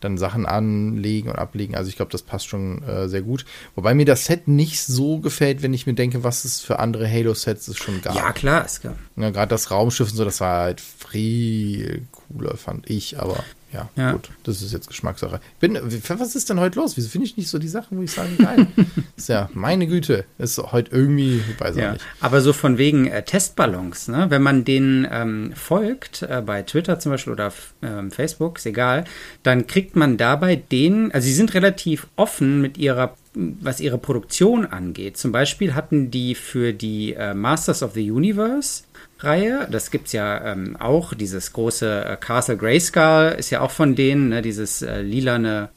[0.00, 1.74] dann Sachen anlegen und ablegen.
[1.74, 3.44] Also ich glaube, das passt schon äh, sehr gut.
[3.74, 7.08] Wobei mir das Set nicht so gefällt, wenn ich mir denke, was es für andere
[7.08, 8.14] Halo-Sets es schon gab.
[8.16, 8.96] Ja, klar, ist klar.
[9.16, 13.88] Ja, Gerade das Raumschiff und so, das war halt viel cooler, fand ich, aber ja,
[13.96, 15.40] ja, gut, das ist jetzt Geschmackssache.
[15.60, 16.96] Bin, was ist denn heute los?
[16.96, 18.66] Wieso finde ich nicht so die Sachen, wo ich sage, geil?
[19.16, 22.04] ist ja, meine Güte, ist heute irgendwie, weiß ja, nicht.
[22.20, 24.26] Aber so von wegen äh, Testballons, ne?
[24.28, 29.04] wenn man denen ähm, folgt, äh, bei Twitter zum Beispiel oder äh, Facebook, ist egal,
[29.42, 34.66] dann kriegt man dabei den, also sie sind relativ offen mit ihrer was ihre Produktion
[34.66, 35.16] angeht.
[35.16, 38.84] Zum Beispiel hatten die für die äh, Masters of the Universe
[39.20, 39.68] Reihe.
[39.70, 41.14] Das gibt es ja ähm, auch.
[41.14, 44.42] Dieses große äh, Castle Grayskull ist ja auch von denen, ne?
[44.42, 45.70] dieses äh, lilane.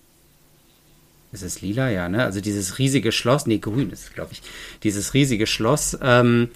[1.31, 1.89] Ist es lila?
[1.89, 2.23] Ja, ne?
[2.23, 3.45] Also dieses riesige Schloss.
[3.45, 4.41] Nee, grün ist glaube ich.
[4.83, 5.97] Dieses riesige Schloss.
[6.01, 6.49] Ähm,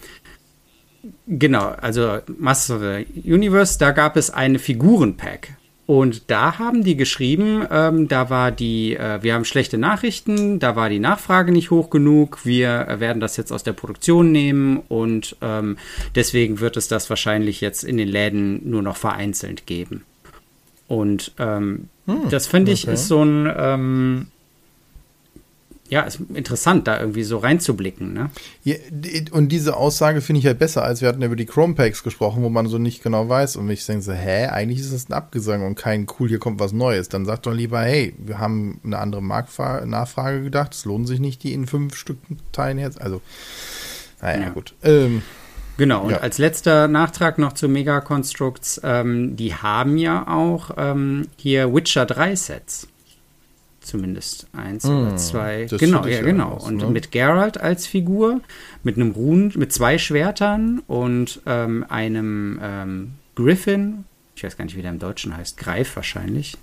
[1.27, 5.58] genau, also Masters of the Universe, da gab es eine Figurenpack.
[5.89, 10.75] Und da haben die geschrieben, ähm, da war die, äh, wir haben schlechte Nachrichten, da
[10.75, 15.35] war die Nachfrage nicht hoch genug, wir werden das jetzt aus der Produktion nehmen und
[15.41, 15.79] ähm,
[16.13, 20.03] deswegen wird es das wahrscheinlich jetzt in den Läden nur noch vereinzelt geben.
[20.87, 22.93] Und ähm, hm, das finde ich okay.
[22.93, 24.27] ist so ein, ähm,
[25.89, 28.13] ja, ist interessant, da irgendwie so reinzublicken.
[28.13, 28.29] Ne?
[28.63, 28.75] Ja,
[29.31, 32.43] und diese Aussage finde ich halt besser, als wir hatten über die Chrome Packs gesprochen,
[32.43, 33.55] wo man so nicht genau weiß.
[33.55, 36.59] Und ich denke so, hä, eigentlich ist das ein Abgesang und kein cool, hier kommt
[36.59, 37.09] was Neues.
[37.09, 41.19] Dann sagt doch lieber, hey, wir haben eine andere Marktfa Nachfrage gedacht, es lohnt sich
[41.19, 42.19] nicht, die in fünf Stück
[42.51, 43.01] teilen jetzt.
[43.01, 43.21] Also,
[44.21, 44.49] naja, ja.
[44.49, 44.75] gut.
[44.83, 45.23] Ähm,
[45.77, 46.17] Genau, und ja.
[46.17, 52.05] als letzter Nachtrag noch zu Mega Constructs, ähm, die haben ja auch ähm, hier Witcher
[52.05, 52.89] 3 Sets
[53.89, 55.67] zumindest eins mm, oder zwei.
[55.69, 56.55] Genau, ja, genau.
[56.55, 56.87] Was, und ne?
[56.87, 58.41] mit Geralt als Figur,
[58.83, 64.77] mit einem Run, mit zwei Schwertern und ähm, einem ähm, Griffin, ich weiß gar nicht,
[64.77, 66.55] wie der im Deutschen heißt, Greif wahrscheinlich,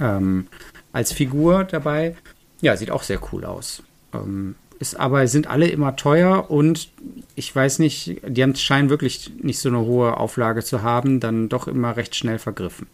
[0.00, 0.48] ähm,
[0.92, 2.16] als Figur dabei.
[2.60, 3.82] Ja, sieht auch sehr cool aus.
[4.14, 6.88] Ähm, ist aber sind alle immer teuer und
[7.36, 11.48] ich weiß nicht, die haben, scheinen wirklich nicht so eine hohe Auflage zu haben, dann
[11.48, 12.88] doch immer recht schnell vergriffen.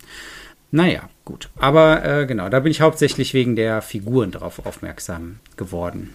[0.71, 1.49] Naja, gut.
[1.57, 6.15] Aber äh, genau, da bin ich hauptsächlich wegen der Figuren darauf aufmerksam geworden.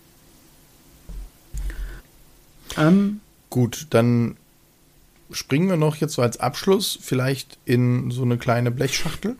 [2.77, 4.37] Ähm, gut, dann
[5.31, 9.35] springen wir noch jetzt so als Abschluss vielleicht in so eine kleine Blechschachtel.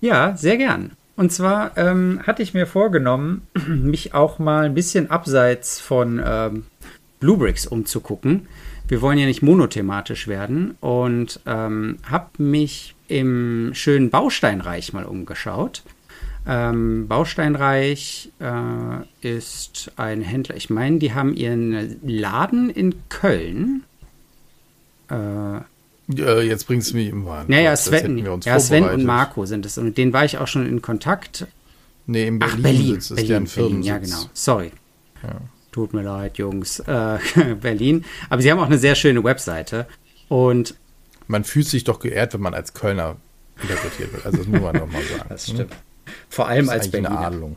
[0.00, 0.92] Ja, sehr gern.
[1.16, 6.66] Und zwar ähm, hatte ich mir vorgenommen, mich auch mal ein bisschen abseits von ähm,
[7.20, 8.48] Bluebricks umzugucken.
[8.88, 15.82] Wir wollen ja nicht monothematisch werden und ähm, habe mich im schönen Bausteinreich mal umgeschaut.
[16.46, 23.84] Ähm, Bausteinreich äh, ist ein Händler, ich meine, die haben ihren Laden in Köln.
[25.10, 27.44] Äh, ja, jetzt bringst du mich im Wahn.
[27.48, 29.78] Naja, Sven, ja, Sven und Marco sind es.
[29.78, 31.46] Und mit denen war ich auch schon in Kontakt.
[32.06, 32.56] Nee, in Berlin.
[32.58, 32.96] Ach, Berlin.
[32.96, 34.22] Ist Berlin, Berlin, ja, genau.
[34.32, 34.72] Sorry.
[35.22, 35.40] Ja.
[35.72, 36.80] Tut mir leid, Jungs.
[36.80, 37.18] Äh,
[37.60, 38.04] Berlin.
[38.28, 39.86] Aber sie haben auch eine sehr schöne Webseite.
[40.28, 40.74] Und
[41.26, 43.16] man fühlt sich doch geehrt, wenn man als Kölner
[43.62, 44.26] interpretiert wird.
[44.26, 45.24] Also das muss man doch mal sagen.
[45.28, 45.72] Das stimmt.
[46.28, 47.10] Vor allem als Berliner.
[47.18, 47.56] Eine Adelung.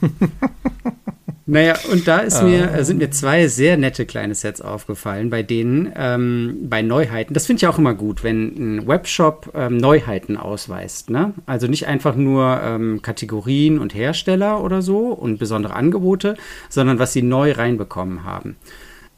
[1.48, 2.82] Naja, und da ist mir, ah.
[2.82, 7.58] sind mir zwei sehr nette kleine Sets aufgefallen, bei denen, ähm, bei Neuheiten, das finde
[7.60, 11.08] ich auch immer gut, wenn ein Webshop ähm, Neuheiten ausweist.
[11.08, 11.34] Ne?
[11.46, 16.36] Also nicht einfach nur ähm, Kategorien und Hersteller oder so und besondere Angebote,
[16.68, 18.56] sondern was sie neu reinbekommen haben.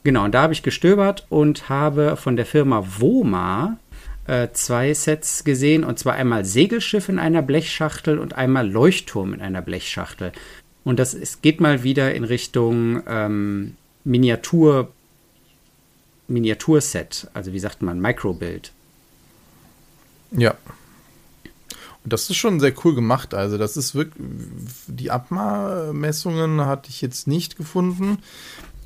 [0.04, 3.78] Genau, und da habe ich gestöbert und habe von der Firma Woma
[4.26, 9.40] äh, zwei Sets gesehen, und zwar einmal Segelschiff in einer Blechschachtel und einmal Leuchtturm in
[9.40, 10.32] einer Blechschachtel.
[10.88, 14.90] Und das es geht mal wieder in Richtung ähm, Miniatur,
[16.28, 18.72] Miniaturset, also wie sagt man, Microbild.
[20.30, 20.56] Ja.
[22.04, 23.34] Und das ist schon sehr cool gemacht.
[23.34, 24.24] Also, das ist wirklich,
[24.86, 28.16] die Abmessungen hatte ich jetzt nicht gefunden.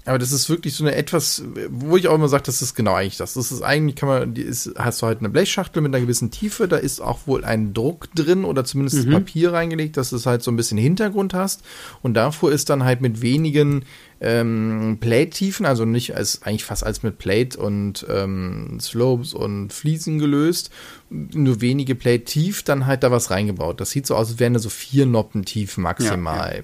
[0.04, 2.94] Aber das ist wirklich so eine etwas, wo ich auch immer sage, das ist genau
[2.94, 3.34] eigentlich das.
[3.34, 6.32] Das ist eigentlich, kann man, die ist, hast du halt eine Blechschachtel mit einer gewissen
[6.32, 9.12] Tiefe, da ist auch wohl ein Druck drin oder zumindest mhm.
[9.12, 11.62] Papier reingelegt, dass du halt so ein bisschen Hintergrund hast.
[12.02, 13.84] Und davor ist dann halt mit wenigen
[14.20, 20.18] ähm, Plate-Tiefen, also nicht als eigentlich fast als mit Plate und ähm, Slopes und Fliesen
[20.18, 20.70] gelöst,
[21.10, 23.80] nur wenige Plate tief, dann halt da was reingebaut.
[23.80, 26.50] Das sieht so aus, als wären da so vier Noppen tief maximal.
[26.50, 26.62] Ja, ja.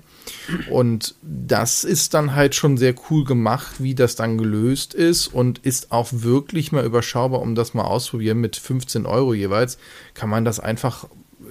[0.71, 5.59] Und das ist dann halt schon sehr cool gemacht, wie das dann gelöst ist und
[5.59, 9.79] ist auch wirklich mal überschaubar, um das mal ausprobieren mit 15 Euro jeweils.
[10.15, 11.07] Kann man das einfach,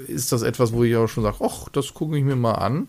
[0.07, 2.88] ist das etwas, wo ich auch schon sage, ach, das gucke ich mir mal an.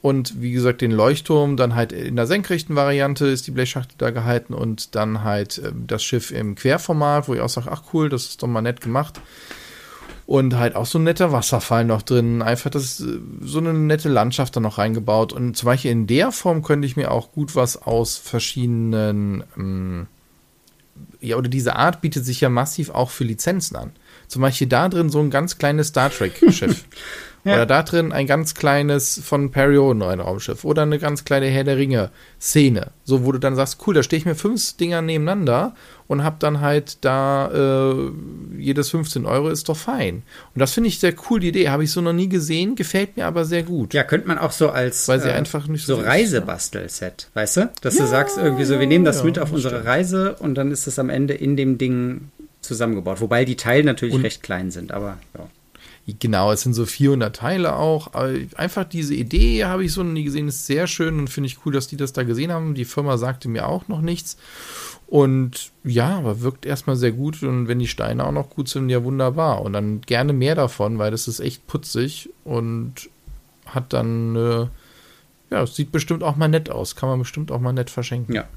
[0.00, 4.10] Und wie gesagt, den Leuchtturm dann halt in der senkrechten Variante ist die Blechschachtel da
[4.10, 8.08] gehalten und dann halt äh, das Schiff im Querformat, wo ich auch sage, ach cool,
[8.08, 9.20] das ist doch mal nett gemacht.
[10.28, 12.42] Und halt auch so ein netter Wasserfall noch drin.
[12.42, 15.32] Einfach das, äh, so eine nette Landschaft da noch reingebaut.
[15.32, 20.06] Und zum Beispiel in der Form könnte ich mir auch gut was aus verschiedenen, ähm,
[21.22, 23.92] ja, oder diese Art bietet sich ja massiv auch für Lizenzen an.
[24.26, 26.84] Zum Beispiel da drin so ein ganz kleines Star Trek-Schiff.
[27.44, 27.54] Ja.
[27.54, 30.64] Oder da drin ein ganz kleines von Perioden ein Raumschiff.
[30.64, 32.88] Oder eine ganz kleine Herr der Ringe-Szene.
[33.04, 35.74] So, wo du dann sagst, cool, da stehe ich mir fünf Dinger nebeneinander
[36.08, 37.50] und hab dann halt da
[37.92, 38.10] äh,
[38.58, 40.22] jedes 15 Euro ist doch fein.
[40.54, 41.68] Und das finde ich sehr cool, die Idee.
[41.68, 43.94] Habe ich so noch nie gesehen, gefällt mir aber sehr gut.
[43.94, 47.56] Ja, könnte man auch so als Weil sie äh, einfach nicht so, so Reisebastel-Set, weißt
[47.58, 47.70] du?
[47.82, 49.86] Dass ja, du sagst irgendwie so, wir nehmen das ja, mit auf unsere stimmt.
[49.86, 53.20] Reise und dann ist es am Ende in dem Ding zusammengebaut.
[53.20, 55.48] Wobei die Teile natürlich und recht klein sind, aber ja.
[56.18, 58.12] Genau, es sind so 400 Teile auch.
[58.56, 61.72] Einfach diese Idee habe ich so nie gesehen, ist sehr schön und finde ich cool,
[61.72, 62.74] dass die das da gesehen haben.
[62.74, 64.38] Die Firma sagte mir auch noch nichts.
[65.06, 68.88] Und ja, aber wirkt erstmal sehr gut und wenn die Steine auch noch gut sind,
[68.88, 69.60] ja wunderbar.
[69.62, 73.10] Und dann gerne mehr davon, weil das ist echt putzig und
[73.66, 74.66] hat dann, äh,
[75.50, 76.96] ja, es sieht bestimmt auch mal nett aus.
[76.96, 78.34] Kann man bestimmt auch mal nett verschenken.
[78.34, 78.48] Ja,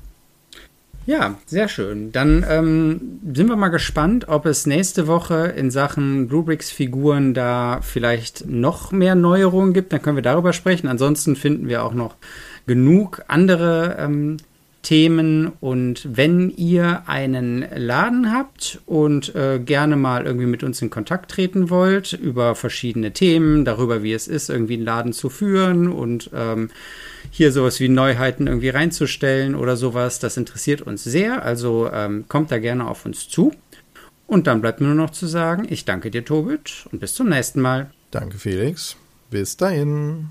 [1.06, 2.12] ja, sehr schön.
[2.12, 8.48] Dann ähm, sind wir mal gespannt, ob es nächste Woche in Sachen Rubrics-Figuren da vielleicht
[8.48, 9.94] noch mehr Neuerungen gibt.
[9.94, 10.88] Dann können wir darüber sprechen.
[10.88, 12.16] Ansonsten finden wir auch noch
[12.68, 14.38] genug andere ähm,
[14.84, 15.52] Themen.
[15.60, 21.32] Und wenn ihr einen Laden habt und äh, gerne mal irgendwie mit uns in Kontakt
[21.32, 26.30] treten wollt über verschiedene Themen, darüber, wie es ist, irgendwie einen Laden zu führen und
[26.34, 26.70] ähm,
[27.32, 31.44] hier sowas wie Neuheiten irgendwie reinzustellen oder sowas, das interessiert uns sehr.
[31.44, 33.54] Also ähm, kommt da gerne auf uns zu.
[34.28, 37.30] Und dann bleibt mir nur noch zu sagen, ich danke dir, Tobit, und bis zum
[37.30, 37.91] nächsten Mal.
[38.12, 38.96] Danke, Felix.
[39.30, 40.30] Bis dahin.